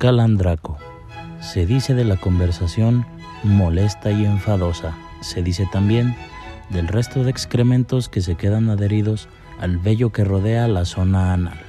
[0.00, 0.78] Calandraco.
[1.42, 3.04] Se dice de la conversación
[3.42, 4.96] molesta y enfadosa.
[5.20, 6.16] Se dice también
[6.70, 9.28] del resto de excrementos que se quedan adheridos
[9.58, 11.60] al vello que rodea la zona anal.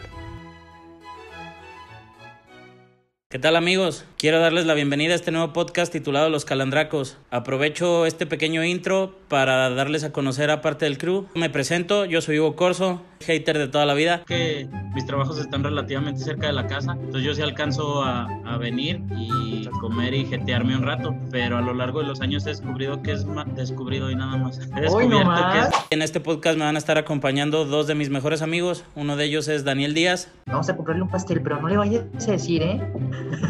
[3.29, 4.05] ¿Qué tal amigos?
[4.22, 7.17] Quiero darles la bienvenida a este nuevo podcast titulado Los Calandracos.
[7.31, 11.26] Aprovecho este pequeño intro para darles a conocer a parte del crew.
[11.33, 14.21] Me presento, yo soy Hugo Corso, hater de toda la vida.
[14.28, 18.57] Que mis trabajos están relativamente cerca de la casa, entonces yo sí alcanzo a, a
[18.59, 22.49] venir y comer y jetearme un rato, pero a lo largo de los años he
[22.49, 23.25] descubrido que es
[23.55, 24.59] descubrido y nada más.
[24.77, 25.69] He descubierto que es...
[25.89, 28.83] En este podcast me van a estar acompañando dos de mis mejores amigos.
[28.94, 30.30] Uno de ellos es Daniel Díaz.
[30.45, 32.80] Vamos a comprarle un pastel, pero no le vayas a decir, ¿eh?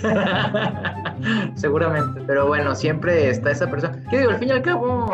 [1.55, 2.21] Seguramente.
[2.25, 4.03] Pero bueno, siempre está esa persona.
[4.09, 4.31] ¿Qué digo?
[4.31, 5.11] Al fin y al cabo.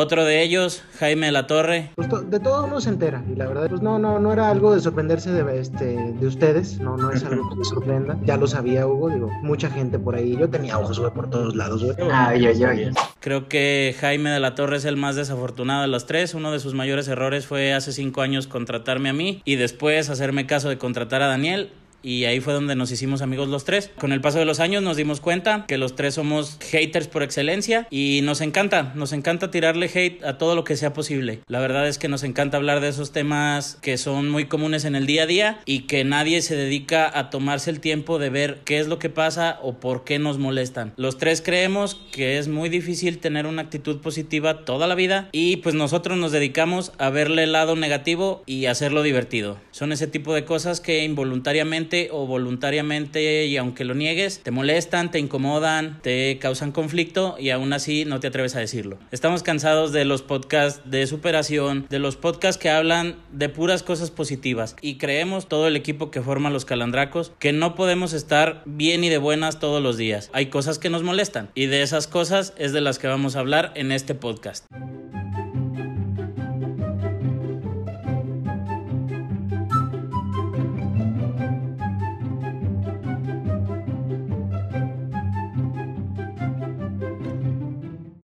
[0.00, 1.90] Otro de ellos, Jaime de la Torre.
[1.96, 4.72] Pues de todo uno se entera y la verdad, pues no, no, no era algo
[4.72, 8.16] de sorprenderse de, este, de ustedes, no, no es algo que me sorprenda.
[8.24, 10.36] Ya lo sabía Hugo, digo, mucha gente por ahí.
[10.36, 11.96] Yo tenía ojos, güey, por todos lados, güey.
[12.12, 12.90] Ay, ay, ay.
[13.18, 16.32] Creo que Jaime de la Torre es el más desafortunado de los tres.
[16.34, 20.46] Uno de sus mayores errores fue hace cinco años contratarme a mí y después hacerme
[20.46, 23.90] caso de contratar a Daniel y ahí fue donde nos hicimos amigos los tres.
[23.98, 27.22] Con el paso de los años nos dimos cuenta que los tres somos haters por
[27.22, 31.40] excelencia y nos encanta, nos encanta tirarle hate a todo lo que sea posible.
[31.48, 34.94] La verdad es que nos encanta hablar de esos temas que son muy comunes en
[34.94, 38.60] el día a día y que nadie se dedica a tomarse el tiempo de ver
[38.64, 40.92] qué es lo que pasa o por qué nos molestan.
[40.96, 45.56] Los tres creemos que es muy difícil tener una actitud positiva toda la vida y
[45.56, 49.58] pues nosotros nos dedicamos a verle el lado negativo y hacerlo divertido.
[49.70, 55.10] Son ese tipo de cosas que involuntariamente o voluntariamente y aunque lo niegues, te molestan,
[55.10, 58.98] te incomodan, te causan conflicto y aún así no te atreves a decirlo.
[59.10, 64.10] Estamos cansados de los podcasts de superación, de los podcasts que hablan de puras cosas
[64.10, 69.04] positivas y creemos todo el equipo que forma los calandracos que no podemos estar bien
[69.04, 70.30] y de buenas todos los días.
[70.32, 73.40] Hay cosas que nos molestan y de esas cosas es de las que vamos a
[73.40, 74.66] hablar en este podcast.